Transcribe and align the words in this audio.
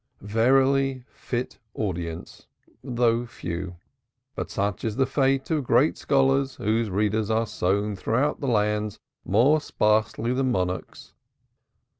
Verily, 0.23 1.05
fit 1.11 1.59
audience 1.75 2.47
though 2.83 3.27
few. 3.27 3.75
But 4.33 4.49
such 4.49 4.83
is 4.83 4.95
the 4.95 5.05
fate 5.05 5.51
of 5.51 5.63
great 5.63 5.95
scholars 5.95 6.55
whose 6.55 6.89
readers 6.89 7.29
are 7.29 7.45
sown 7.45 7.95
throughout 7.95 8.39
the 8.41 8.47
lands 8.47 8.99
more 9.23 9.61
sparsely 9.61 10.33
than 10.33 10.51
monarchs. 10.51 11.13